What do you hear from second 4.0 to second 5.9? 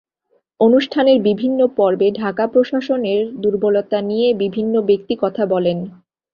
নিয়ে বিভিন্ন ব্যক্তি কথা বলেন।